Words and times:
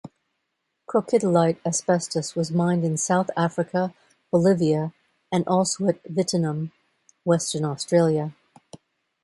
Crocidolite 0.89 1.59
asbestos 1.63 2.33
was 2.35 2.49
mined 2.49 2.83
in 2.83 2.97
South 2.97 3.29
Africa, 3.37 3.93
Bolivia 4.31 4.95
and 5.31 5.47
also 5.47 5.85
at 5.89 6.03
Wittenoom, 6.11 6.71
Western 7.23 7.63
Australia. 7.65 8.33